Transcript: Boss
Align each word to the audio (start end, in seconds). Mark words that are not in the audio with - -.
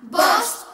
Boss 0.00 0.65